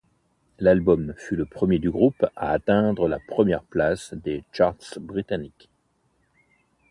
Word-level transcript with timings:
L'album 0.57 1.13
fut 1.15 1.35
le 1.35 1.45
premier 1.45 1.77
du 1.77 1.91
groupe 1.91 2.25
à 2.35 2.53
atteindre 2.53 3.07
la 3.07 3.19
première 3.19 3.61
place 3.61 4.15
des 4.15 4.43
charts 4.51 4.97
britanniques. 4.99 5.69